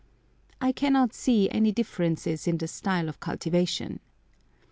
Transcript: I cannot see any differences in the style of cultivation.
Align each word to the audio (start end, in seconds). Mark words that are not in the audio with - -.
I 0.59 0.71
cannot 0.71 1.13
see 1.13 1.47
any 1.51 1.71
differences 1.71 2.47
in 2.47 2.57
the 2.57 2.67
style 2.67 3.07
of 3.07 3.19
cultivation. 3.19 3.99